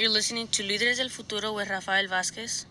You're 0.00 0.08
listening 0.08 0.48
to 0.52 0.62
Líderes 0.62 0.96
del 0.96 1.10
Futuro 1.10 1.52
with 1.52 1.68
Rafael 1.68 2.06
Vázquez. 2.06 2.64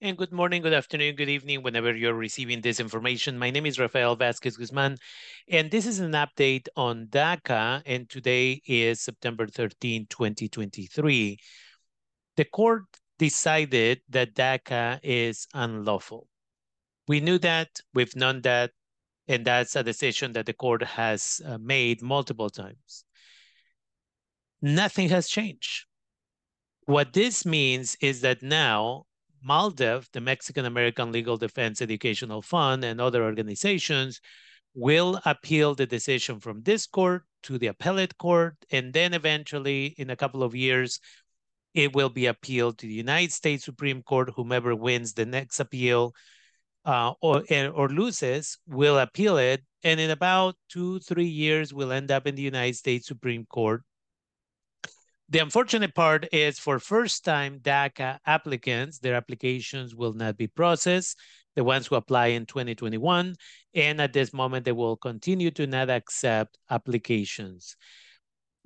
And 0.00 0.16
good 0.16 0.30
morning, 0.30 0.62
good 0.62 0.72
afternoon, 0.72 1.16
good 1.16 1.28
evening, 1.28 1.64
whenever 1.64 1.92
you're 1.92 2.14
receiving 2.14 2.60
this 2.60 2.78
information. 2.78 3.40
My 3.40 3.50
name 3.50 3.66
is 3.66 3.80
Rafael 3.80 4.16
Vázquez 4.16 4.56
Guzman, 4.56 4.98
and 5.48 5.72
this 5.72 5.84
is 5.84 5.98
an 5.98 6.12
update 6.12 6.68
on 6.76 7.08
DACA, 7.08 7.82
and 7.86 8.08
today 8.08 8.62
is 8.68 9.00
September 9.00 9.48
13, 9.48 10.06
2023. 10.08 11.40
The 12.36 12.44
court 12.44 12.84
decided 13.18 14.00
that 14.10 14.36
DACA 14.36 15.00
is 15.02 15.48
unlawful. 15.54 16.28
We 17.08 17.18
knew 17.18 17.40
that, 17.40 17.80
we've 17.92 18.14
known 18.14 18.42
that, 18.42 18.70
and 19.26 19.44
that's 19.44 19.74
a 19.74 19.82
decision 19.82 20.34
that 20.34 20.46
the 20.46 20.52
court 20.52 20.84
has 20.84 21.40
uh, 21.44 21.58
made 21.58 22.00
multiple 22.00 22.48
times. 22.48 23.04
Nothing 24.64 25.10
has 25.10 25.28
changed. 25.28 25.84
What 26.86 27.12
this 27.12 27.44
means 27.44 27.98
is 28.00 28.22
that 28.22 28.42
now 28.42 29.04
MALDEF, 29.46 30.10
the 30.12 30.22
Mexican 30.22 30.64
American 30.64 31.12
Legal 31.12 31.36
Defense 31.36 31.82
Educational 31.82 32.40
Fund, 32.40 32.82
and 32.82 32.98
other 32.98 33.22
organizations 33.22 34.22
will 34.72 35.20
appeal 35.26 35.74
the 35.74 35.84
decision 35.84 36.40
from 36.40 36.62
this 36.62 36.86
court 36.86 37.24
to 37.42 37.58
the 37.58 37.66
appellate 37.66 38.16
court, 38.16 38.56
and 38.70 38.94
then 38.94 39.12
eventually, 39.12 39.94
in 39.98 40.08
a 40.08 40.16
couple 40.16 40.42
of 40.42 40.54
years, 40.54 40.98
it 41.74 41.94
will 41.94 42.08
be 42.08 42.24
appealed 42.24 42.78
to 42.78 42.86
the 42.86 42.94
United 42.94 43.32
States 43.32 43.66
Supreme 43.66 44.02
Court. 44.02 44.30
Whomever 44.34 44.74
wins 44.74 45.12
the 45.12 45.26
next 45.26 45.60
appeal 45.60 46.14
uh, 46.86 47.12
or 47.20 47.44
or 47.50 47.90
loses 47.90 48.56
will 48.66 48.98
appeal 48.98 49.36
it, 49.36 49.62
and 49.82 50.00
in 50.00 50.08
about 50.08 50.56
two 50.70 51.00
three 51.00 51.28
years, 51.28 51.74
we'll 51.74 51.92
end 51.92 52.10
up 52.10 52.26
in 52.26 52.34
the 52.34 52.40
United 52.40 52.76
States 52.76 53.06
Supreme 53.06 53.44
Court 53.44 53.82
the 55.34 55.40
unfortunate 55.40 55.96
part 55.96 56.28
is 56.32 56.60
for 56.60 56.78
first-time 56.78 57.58
DACA 57.58 58.18
applicants, 58.24 59.00
their 59.00 59.16
applications 59.16 59.92
will 59.92 60.12
not 60.12 60.36
be 60.36 60.46
processed, 60.46 61.18
the 61.56 61.64
ones 61.64 61.88
who 61.88 61.96
apply 61.96 62.26
in 62.26 62.46
2021, 62.46 63.34
and 63.74 64.00
at 64.00 64.12
this 64.12 64.32
moment, 64.32 64.64
they 64.64 64.70
will 64.70 64.96
continue 64.96 65.50
to 65.50 65.66
not 65.66 65.90
accept 65.90 66.56
applications. 66.70 67.74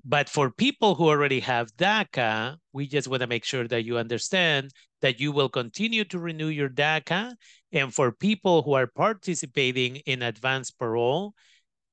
But 0.04 0.28
for 0.28 0.50
people 0.50 0.94
who 0.94 1.08
already 1.08 1.40
have 1.40 1.74
DACA, 1.78 2.58
we 2.74 2.86
just 2.86 3.08
want 3.08 3.22
to 3.22 3.26
make 3.26 3.46
sure 3.46 3.66
that 3.66 3.86
you 3.86 3.96
understand 3.96 4.70
that 5.00 5.18
you 5.18 5.32
will 5.32 5.48
continue 5.48 6.04
to 6.04 6.18
renew 6.18 6.48
your 6.48 6.68
DACA. 6.68 7.34
And 7.72 7.94
for 7.94 8.12
people 8.12 8.60
who 8.60 8.74
are 8.74 8.86
participating 8.86 9.96
in 10.04 10.20
advanced 10.20 10.78
parole, 10.78 11.32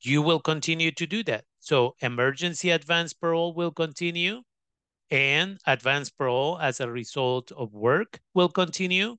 you 0.01 0.21
will 0.21 0.41
continue 0.41 0.91
to 0.91 1.07
do 1.07 1.23
that. 1.23 1.45
So 1.61 1.95
emergency 2.01 2.71
advanced 2.71 3.21
parole 3.21 3.53
will 3.53 3.71
continue 3.71 4.41
and 5.11 5.59
advanced 5.67 6.17
parole 6.17 6.57
as 6.59 6.79
a 6.79 6.89
result 6.89 7.51
of 7.51 7.73
work 7.73 8.19
will 8.33 8.49
continue. 8.49 9.15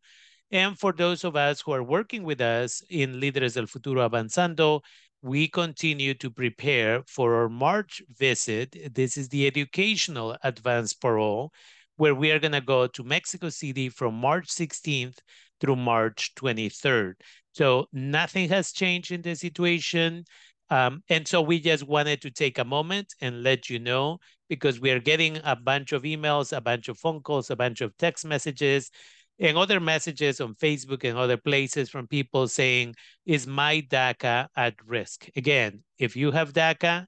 And 0.50 0.78
for 0.78 0.92
those 0.92 1.24
of 1.24 1.36
us 1.36 1.60
who 1.60 1.72
are 1.72 1.82
working 1.82 2.22
with 2.22 2.40
us 2.40 2.82
in 2.88 3.20
Líderes 3.20 3.54
del 3.54 3.66
Futuro 3.66 4.08
Avanzando, 4.08 4.80
we 5.22 5.48
continue 5.48 6.14
to 6.14 6.30
prepare 6.30 7.02
for 7.08 7.34
our 7.34 7.48
March 7.48 8.00
visit. 8.16 8.94
This 8.94 9.16
is 9.16 9.28
the 9.28 9.46
educational 9.46 10.36
advanced 10.44 11.00
parole, 11.00 11.52
where 11.96 12.14
we 12.14 12.30
are 12.30 12.38
going 12.38 12.52
to 12.52 12.60
go 12.60 12.86
to 12.86 13.02
Mexico 13.02 13.48
City 13.48 13.88
from 13.88 14.14
March 14.14 14.46
16th 14.46 15.18
through 15.60 15.76
March 15.76 16.32
23rd. 16.36 17.14
So 17.52 17.86
nothing 17.92 18.48
has 18.50 18.72
changed 18.72 19.10
in 19.10 19.22
the 19.22 19.34
situation. 19.34 20.24
Um, 20.68 21.02
and 21.08 21.26
so 21.26 21.40
we 21.42 21.60
just 21.60 21.86
wanted 21.86 22.20
to 22.22 22.30
take 22.30 22.58
a 22.58 22.64
moment 22.64 23.14
and 23.20 23.42
let 23.42 23.70
you 23.70 23.78
know 23.78 24.18
because 24.48 24.80
we 24.80 24.90
are 24.90 25.00
getting 25.00 25.38
a 25.44 25.56
bunch 25.56 25.92
of 25.92 26.02
emails, 26.02 26.56
a 26.56 26.60
bunch 26.60 26.88
of 26.88 26.98
phone 26.98 27.20
calls, 27.20 27.50
a 27.50 27.56
bunch 27.56 27.80
of 27.80 27.96
text 27.96 28.24
messages, 28.24 28.90
and 29.38 29.56
other 29.56 29.80
messages 29.80 30.40
on 30.40 30.54
Facebook 30.54 31.04
and 31.04 31.18
other 31.18 31.36
places 31.36 31.90
from 31.90 32.06
people 32.06 32.48
saying, 32.48 32.94
is 33.26 33.46
my 33.46 33.82
DACA 33.90 34.48
at 34.56 34.74
risk? 34.86 35.28
Again, 35.36 35.82
if 35.98 36.16
you 36.16 36.30
have 36.30 36.52
DACA, 36.52 37.06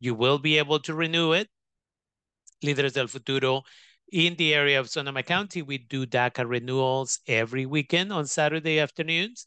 you 0.00 0.14
will 0.14 0.38
be 0.38 0.58
able 0.58 0.80
to 0.80 0.94
renew 0.94 1.32
it. 1.32 1.48
Líderes 2.62 2.92
del 2.92 3.06
Futuro, 3.06 3.62
in 4.12 4.34
the 4.36 4.54
area 4.54 4.78
of 4.78 4.90
Sonoma 4.90 5.22
County, 5.22 5.62
we 5.62 5.78
do 5.78 6.04
DACA 6.04 6.46
renewals 6.46 7.20
every 7.26 7.64
weekend 7.64 8.12
on 8.12 8.26
Saturday 8.26 8.78
afternoons. 8.78 9.46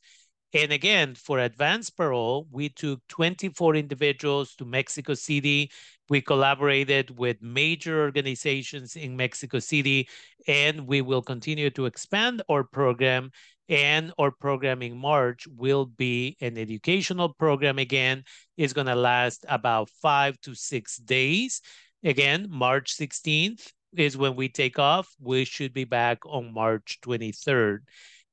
And 0.55 0.71
again, 0.71 1.15
for 1.15 1.39
advanced 1.39 1.97
parole, 1.97 2.47
we 2.49 2.69
took 2.69 3.05
24 3.09 3.75
individuals 3.75 4.55
to 4.55 4.63
Mexico 4.63 5.13
City. 5.13 5.69
We 6.07 6.21
collaborated 6.21 7.19
with 7.19 7.41
major 7.41 7.99
organizations 7.99 8.95
in 8.95 9.17
Mexico 9.17 9.59
City, 9.59 10.07
and 10.47 10.87
we 10.87 11.01
will 11.01 11.21
continue 11.21 11.69
to 11.71 11.87
expand 11.87 12.41
our 12.47 12.63
program. 12.63 13.31
And 13.67 14.13
our 14.17 14.31
program 14.31 14.81
in 14.81 14.97
March 14.97 15.45
will 15.45 15.87
be 15.87 16.37
an 16.39 16.57
educational 16.57 17.33
program 17.33 17.77
again. 17.77 18.23
It's 18.55 18.71
going 18.71 18.87
to 18.87 18.95
last 18.95 19.43
about 19.49 19.89
five 20.01 20.39
to 20.41 20.55
six 20.55 20.95
days. 20.95 21.61
Again, 22.01 22.47
March 22.49 22.95
16th 22.95 23.73
is 23.97 24.15
when 24.15 24.37
we 24.37 24.47
take 24.47 24.79
off. 24.79 25.09
We 25.19 25.43
should 25.43 25.73
be 25.73 25.83
back 25.83 26.19
on 26.25 26.53
March 26.53 26.99
23rd. 27.01 27.79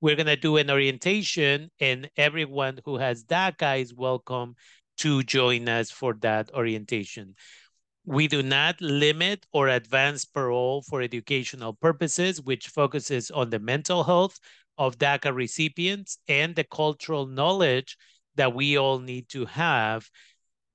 We're 0.02 0.16
going 0.16 0.26
to 0.26 0.34
do 0.34 0.56
an 0.56 0.68
orientation, 0.68 1.70
and 1.78 2.10
everyone 2.16 2.80
who 2.84 2.96
has 2.96 3.22
DACA 3.22 3.80
is 3.80 3.94
welcome 3.94 4.56
to 4.96 5.22
join 5.22 5.68
us 5.68 5.92
for 5.92 6.14
that 6.22 6.52
orientation. 6.52 7.36
We 8.04 8.26
do 8.26 8.42
not 8.42 8.80
limit 8.80 9.46
or 9.52 9.68
advance 9.68 10.24
parole 10.24 10.82
for 10.82 11.02
educational 11.02 11.74
purposes, 11.74 12.42
which 12.42 12.66
focuses 12.66 13.30
on 13.30 13.50
the 13.50 13.60
mental 13.60 14.02
health 14.02 14.40
of 14.76 14.98
DACA 14.98 15.32
recipients 15.32 16.19
and 16.26 16.56
the 16.56 16.64
cultural 16.64 17.28
knowledge 17.28 17.96
that 18.34 18.52
we 18.52 18.76
all 18.76 18.98
need 18.98 19.28
to 19.28 19.46
have. 19.46 20.10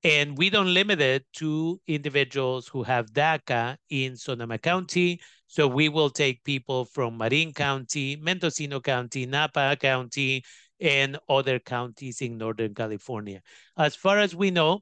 And 0.04 0.38
we 0.38 0.48
don't 0.48 0.72
limit 0.72 1.02
it 1.02 1.26
to 1.34 1.78
individuals 1.86 2.66
who 2.66 2.82
have 2.82 3.12
DACA 3.12 3.76
in 3.90 4.16
Sonoma 4.16 4.56
County, 4.56 5.20
so 5.48 5.66
we 5.66 5.88
will 5.88 6.10
take 6.10 6.44
people 6.44 6.84
from 6.84 7.18
Marin 7.18 7.52
County, 7.52 8.16
Mendocino 8.16 8.80
County, 8.80 9.26
Napa 9.26 9.76
County, 9.80 10.44
and 10.78 11.18
other 11.28 11.58
counties 11.58 12.20
in 12.20 12.38
Northern 12.38 12.74
California. 12.74 13.40
As 13.76 13.96
far 13.96 14.18
as 14.18 14.36
we 14.36 14.50
know, 14.50 14.80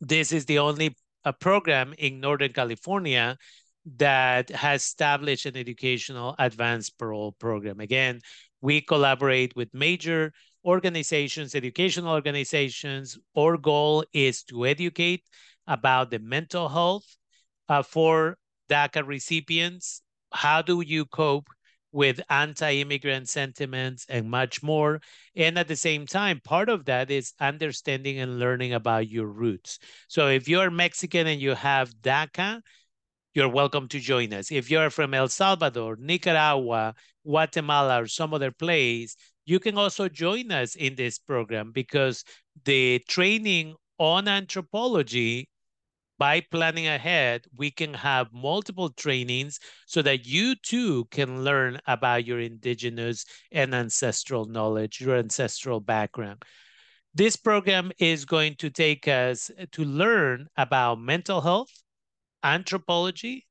this 0.00 0.32
is 0.32 0.46
the 0.46 0.58
only 0.58 0.96
a 1.24 1.32
program 1.32 1.94
in 1.98 2.20
Northern 2.20 2.52
California 2.52 3.36
that 3.96 4.48
has 4.48 4.82
established 4.82 5.44
an 5.44 5.56
educational 5.56 6.34
advanced 6.38 6.98
parole 6.98 7.32
program. 7.32 7.80
Again, 7.80 8.20
we 8.62 8.80
collaborate 8.80 9.54
with 9.54 9.68
major 9.74 10.32
organizations, 10.64 11.54
educational 11.54 12.12
organizations. 12.12 13.18
Our 13.36 13.58
goal 13.58 14.04
is 14.12 14.42
to 14.44 14.66
educate 14.66 15.24
about 15.66 16.10
the 16.10 16.18
mental 16.18 16.68
health 16.68 17.04
uh, 17.68 17.82
for 17.82 18.36
DACA 18.70 19.06
recipients? 19.06 20.02
How 20.32 20.62
do 20.62 20.80
you 20.80 21.04
cope 21.04 21.48
with 21.92 22.20
anti-immigrant 22.30 23.28
sentiments 23.28 24.06
and 24.08 24.30
much 24.30 24.62
more? 24.62 25.00
And 25.34 25.58
at 25.58 25.66
the 25.66 25.76
same 25.76 26.06
time, 26.06 26.40
part 26.44 26.68
of 26.68 26.84
that 26.84 27.10
is 27.10 27.32
understanding 27.40 28.20
and 28.20 28.38
learning 28.38 28.72
about 28.72 29.08
your 29.08 29.26
roots. 29.26 29.80
So 30.08 30.28
if 30.28 30.48
you're 30.48 30.70
Mexican 30.70 31.26
and 31.26 31.40
you 31.40 31.54
have 31.54 31.92
DACA, 32.00 32.60
you're 33.34 33.48
welcome 33.48 33.88
to 33.88 33.98
join 34.00 34.32
us. 34.32 34.50
If 34.52 34.70
you're 34.70 34.90
from 34.90 35.14
El 35.14 35.28
Salvador, 35.28 35.96
Nicaragua, 36.00 36.94
Guatemala, 37.24 38.02
or 38.02 38.06
some 38.06 38.32
other 38.34 38.52
place, 38.52 39.16
you 39.46 39.58
can 39.58 39.76
also 39.76 40.08
join 40.08 40.52
us 40.52 40.76
in 40.76 40.94
this 40.94 41.18
program 41.18 41.72
because 41.72 42.24
the 42.64 43.00
training 43.08 43.74
on 43.98 44.28
anthropology 44.28 45.48
by 46.20 46.42
planning 46.42 46.86
ahead, 46.86 47.46
we 47.56 47.70
can 47.70 47.94
have 47.94 48.30
multiple 48.30 48.90
trainings 48.90 49.58
so 49.86 50.02
that 50.02 50.26
you 50.26 50.54
too 50.54 51.06
can 51.06 51.44
learn 51.44 51.80
about 51.86 52.26
your 52.26 52.40
indigenous 52.40 53.24
and 53.50 53.74
ancestral 53.74 54.44
knowledge, 54.44 55.00
your 55.00 55.16
ancestral 55.16 55.80
background. 55.80 56.42
This 57.14 57.36
program 57.36 57.90
is 57.98 58.26
going 58.26 58.56
to 58.56 58.68
take 58.68 59.08
us 59.08 59.50
to 59.72 59.82
learn 59.82 60.46
about 60.58 61.00
mental 61.00 61.40
health, 61.40 61.72
anthropology, 62.44 63.46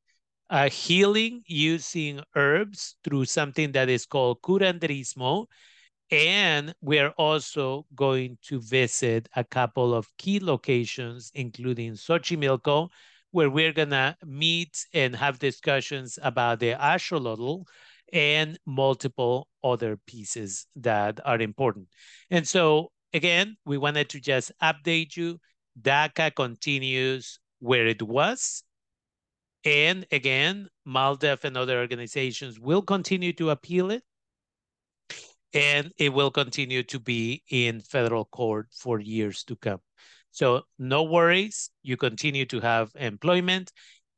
uh, 0.52 0.70
healing 0.70 1.42
using 1.48 2.22
herbs 2.36 2.98
through 3.04 3.26
something 3.26 3.72
that 3.72 3.90
is 3.90 4.06
called 4.06 4.44
curanderismo, 4.44 5.48
and 6.12 6.74
we're 6.82 7.14
also 7.18 7.86
going 7.96 8.38
to 8.44 8.60
visit 8.60 9.30
a 9.36 9.44
couple 9.44 9.94
of 9.94 10.08
key 10.18 10.40
locations, 10.40 11.32
including 11.36 11.94
Xochimilco, 11.94 12.90
where 13.32 13.50
we're 13.50 13.74
going 13.74 13.92
to 13.92 14.16
meet 14.26 14.86
and 14.94 15.16
have 15.16 15.38
discussions 15.38 16.18
about 16.22 16.60
the 16.60 16.74
axolotl 16.74 17.66
and 18.12 18.58
multiple 18.66 19.48
other 19.64 19.98
pieces 20.08 20.66
that 20.76 21.20
are 21.26 21.40
important. 21.40 21.88
And 22.32 22.48
so, 22.48 22.92
again, 23.14 23.56
we 23.66 23.78
wanted 23.78 24.10
to 24.10 24.20
just 24.20 24.52
update 24.64 25.16
you. 25.16 25.40
DACA 25.80 26.34
continues 26.34 27.40
where 27.60 27.86
it 27.86 28.02
was. 28.02 28.64
And 29.64 30.08
again, 30.12 30.70
MALDEF 30.88 31.44
and 31.44 31.56
other 31.56 31.80
organizations 31.80 32.60
will 32.60 32.82
continue 32.82 33.34
to 33.34 33.52
appeal 33.52 33.92
it. 33.92 34.04
And 35.54 35.92
it 35.98 36.14
will 36.14 36.32
continue 36.32 36.84
to 36.84 37.00
be 37.00 37.44
in 37.50 37.82
federal 37.82 38.26
court 38.26 38.68
for 38.72 39.00
years 39.00 39.44
to 39.46 39.56
come. 39.56 39.80
So 40.32 40.64
no 40.78 41.04
worries, 41.04 41.72
you 41.82 41.98
continue 41.98 42.46
to 42.48 42.60
have 42.60 42.92
employment. 42.96 43.72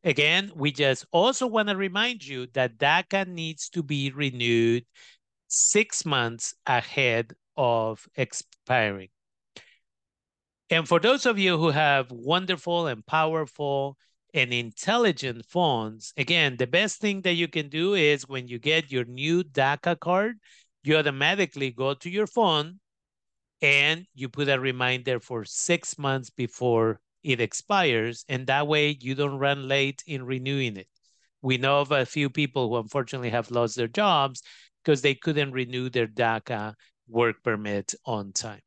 Again, 0.03 0.51
we 0.55 0.71
just 0.71 1.05
also 1.11 1.47
want 1.47 1.69
to 1.69 1.75
remind 1.77 2.25
you 2.25 2.47
that 2.53 2.77
DACA 2.77 3.27
needs 3.27 3.69
to 3.69 3.83
be 3.83 4.11
renewed 4.11 4.85
six 5.47 6.05
months 6.05 6.53
ahead 6.65 7.33
of 7.55 8.05
expiring. 8.15 9.09
And 10.69 10.87
for 10.87 10.99
those 10.99 11.25
of 11.25 11.37
you 11.37 11.57
who 11.57 11.69
have 11.69 12.11
wonderful 12.11 12.87
and 12.87 13.05
powerful 13.05 13.97
and 14.33 14.53
intelligent 14.53 15.45
phones, 15.45 16.13
again, 16.17 16.55
the 16.57 16.67
best 16.67 16.99
thing 16.99 17.21
that 17.21 17.33
you 17.33 17.47
can 17.47 17.67
do 17.67 17.93
is 17.93 18.27
when 18.27 18.47
you 18.47 18.57
get 18.57 18.91
your 18.91 19.03
new 19.05 19.43
DACA 19.43 19.99
card, 19.99 20.39
you 20.83 20.97
automatically 20.97 21.71
go 21.71 21.93
to 21.95 22.09
your 22.09 22.27
phone 22.27 22.79
and 23.61 24.05
you 24.13 24.29
put 24.29 24.49
a 24.49 24.59
reminder 24.59 25.19
for 25.19 25.45
six 25.45 25.97
months 25.97 26.29
before 26.29 26.99
it 27.23 27.39
expires. 27.39 28.25
And 28.27 28.47
that 28.47 28.67
way 28.67 28.97
you 28.99 29.15
don't 29.15 29.37
run 29.37 29.67
late 29.67 30.03
in 30.07 30.25
renewing 30.25 30.77
it. 30.77 30.87
We 31.41 31.57
know 31.57 31.81
of 31.81 31.91
a 31.91 32.05
few 32.05 32.29
people 32.29 32.69
who 32.69 32.77
unfortunately 32.77 33.29
have 33.31 33.51
lost 33.51 33.75
their 33.75 33.87
jobs 33.87 34.41
because 34.83 35.01
they 35.01 35.15
couldn't 35.15 35.51
renew 35.51 35.89
their 35.89 36.07
DACA 36.07 36.73
work 37.07 37.43
permit 37.43 37.93
on 38.05 38.31
time. 38.31 38.61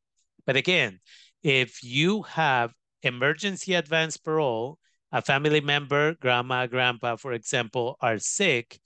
But 0.46 0.56
again, 0.56 1.00
if 1.42 1.82
you 1.82 2.22
have 2.22 2.72
emergency 3.02 3.74
advance 3.74 4.16
parole, 4.16 4.78
a 5.12 5.22
family 5.22 5.60
member, 5.60 6.14
grandma, 6.14 6.66
grandpa, 6.66 7.16
for 7.16 7.32
example, 7.32 7.96
are 8.00 8.18
sick, 8.18 8.80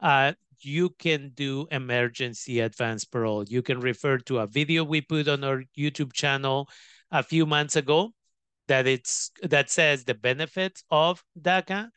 uh, 0.00 0.32
you 0.64 0.90
can 0.98 1.32
do 1.34 1.66
emergency 1.70 2.60
advance 2.60 3.04
parole. 3.04 3.44
You 3.44 3.62
can 3.62 3.80
refer 3.80 4.18
to 4.18 4.38
a 4.38 4.46
video 4.46 4.84
we 4.84 5.00
put 5.00 5.28
on 5.28 5.44
our 5.44 5.64
YouTube 5.76 6.12
channel 6.12 6.68
a 7.10 7.22
few 7.22 7.46
months 7.46 7.76
ago 7.76 8.12
that 8.68 8.86
it's 8.86 9.30
that 9.42 9.70
says 9.70 10.04
the 10.04 10.14
benefits 10.14 10.84
of 10.90 11.22
DACA, 11.40 11.88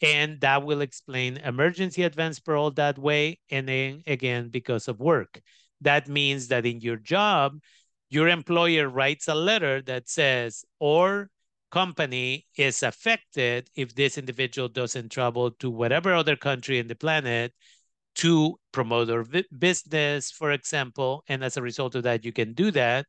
and 0.00 0.40
that 0.40 0.62
will 0.62 0.80
explain 0.80 1.36
emergency 1.38 2.02
advance 2.04 2.38
parole 2.40 2.70
that 2.72 2.98
way. 2.98 3.38
And 3.50 3.68
then 3.68 4.02
again, 4.06 4.48
because 4.48 4.88
of 4.88 5.00
work, 5.00 5.40
that 5.80 6.08
means 6.08 6.48
that 6.48 6.66
in 6.66 6.80
your 6.80 6.96
job, 6.96 7.58
your 8.08 8.28
employer 8.28 8.88
writes 8.88 9.28
a 9.28 9.34
letter 9.34 9.82
that 9.82 10.08
says, 10.08 10.64
or 10.78 11.30
company 11.70 12.46
is 12.56 12.82
affected 12.82 13.68
if 13.74 13.94
this 13.94 14.18
individual 14.18 14.68
doesn't 14.68 15.10
travel 15.10 15.50
to 15.52 15.70
whatever 15.70 16.12
other 16.14 16.36
country 16.36 16.78
in 16.78 16.86
the 16.86 16.94
planet 16.94 17.52
to 18.16 18.58
promote 18.72 19.10
our 19.10 19.24
business, 19.58 20.30
for 20.30 20.52
example. 20.52 21.24
And 21.28 21.42
as 21.42 21.56
a 21.56 21.62
result 21.62 21.94
of 21.94 22.02
that, 22.04 22.24
you 22.24 22.32
can 22.32 22.54
do 22.54 22.70
that. 22.72 23.06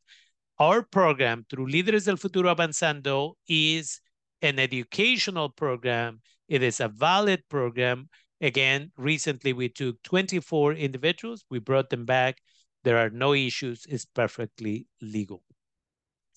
Our 0.59 0.83
program 0.83 1.45
through 1.49 1.67
Líderes 1.67 2.05
del 2.05 2.17
Futuro 2.17 2.53
Avanzando 2.53 3.33
is 3.47 3.99
an 4.41 4.59
educational 4.59 5.49
program. 5.49 6.21
It 6.47 6.63
is 6.63 6.79
a 6.79 6.87
valid 6.87 7.43
program. 7.49 8.09
Again, 8.41 8.91
recently 8.97 9.53
we 9.53 9.69
took 9.69 10.01
24 10.03 10.73
individuals. 10.73 11.43
We 11.49 11.59
brought 11.59 11.89
them 11.89 12.05
back. 12.05 12.37
There 12.83 12.97
are 12.97 13.09
no 13.09 13.33
issues. 13.33 13.85
It's 13.89 14.05
perfectly 14.05 14.87
legal. 15.01 15.43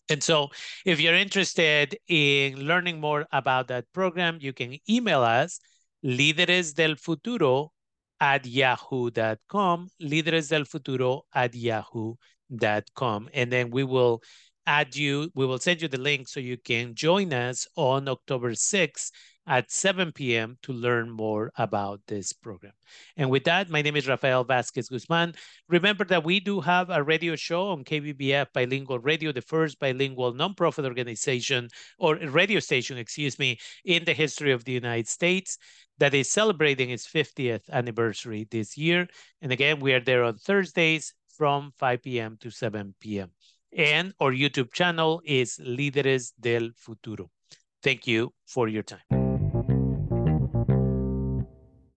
And 0.09 0.23
so 0.23 0.51
if 0.85 1.01
you're 1.01 1.15
interested 1.15 1.99
in 2.07 2.61
learning 2.67 3.01
more 3.01 3.27
about 3.33 3.69
that 3.69 3.93
program, 3.93 4.39
you 4.41 4.53
can 4.53 4.79
email 4.89 5.23
us, 5.23 5.59
líderes 6.05 6.75
del 6.75 6.95
futuro 6.95 7.73
at 8.21 8.47
yahoo.com, 8.47 9.89
líderes 10.01 10.49
del 10.49 10.65
futuro 10.65 11.27
at 11.35 11.55
yahoo.com. 11.55 13.29
And 13.35 13.53
then 13.53 13.71
we 13.71 13.85
will 13.85 14.23
add 14.67 14.97
you, 14.97 15.31
we 15.35 15.47
will 15.47 15.59
send 15.59 15.83
you 15.83 15.89
the 15.89 16.01
link 16.01 16.29
so 16.29 16.41
you 16.41 16.57
can 16.57 16.95
join 16.95 17.33
us 17.33 17.67
on 17.77 18.09
October 18.09 18.53
6th 18.53 19.11
at 19.47 19.71
7 19.71 20.13
p.m. 20.13 20.59
to 20.63 20.73
learn 20.73 21.11
more 21.11 21.53
about 21.57 22.01
this 22.07 22.33
program. 22.33 22.73
And 23.17 23.31
with 23.31 23.45
that, 23.45 23.71
my 23.71 23.83
name 23.83 23.97
is 23.97 24.09
Rafael 24.09 24.45
Vázquez 24.45 24.91
Guzman. 24.91 25.35
Remember 25.69 26.05
that 26.07 26.25
we 26.25 26.41
do 26.41 26.61
have 26.61 26.91
a 26.91 27.03
radio 27.03 27.37
show 27.37 27.69
on 27.69 27.85
KBBF 27.85 28.47
Bilingual 28.53 28.99
Radio, 28.99 29.33
the 29.33 29.41
first 29.41 29.79
bilingual 29.79 30.35
nonprofit 30.35 30.85
organization 30.85 31.69
or 31.99 32.17
radio 32.17 32.61
station, 32.61 32.99
excuse 32.99 33.39
me, 33.39 33.59
in 33.85 34.05
the 34.05 34.13
history 34.13 34.53
of 34.53 34.65
the 34.65 34.73
United 34.73 35.09
States 35.09 35.59
that 35.99 36.15
is 36.15 36.31
celebrating 36.31 36.91
its 36.91 37.07
50th 37.07 37.69
anniversary 37.71 38.47
this 38.51 38.77
year. 38.77 39.07
And 39.41 39.53
again, 39.53 39.81
we 39.81 39.93
are 39.95 40.01
there 40.01 40.25
on 40.25 40.37
Thursdays 40.37 41.15
from 41.29 41.73
5 41.77 42.03
p.m. 42.03 42.37
to 42.41 42.51
7 42.51 42.95
p.m. 43.01 43.31
And 43.77 44.15
our 44.21 44.33
YouTube 44.33 44.73
channel 44.73 45.21
is 45.25 45.59
Líderes 45.59 46.33
del 46.41 46.71
Futuro. 46.77 47.31
Thank 47.83 48.07
you 48.07 48.33
for 48.47 48.69
your 48.69 48.83
time. 48.83 49.16